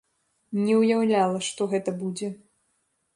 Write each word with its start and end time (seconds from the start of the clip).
Не 0.61 0.77
ўяўляла, 0.83 1.37
што 1.49 1.67
гэта 1.73 1.93
будзе. 2.01 2.31